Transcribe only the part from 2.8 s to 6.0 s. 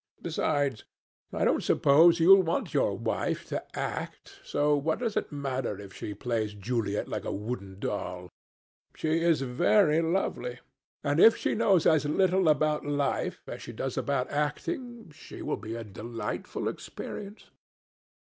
wife to act, so what does it matter if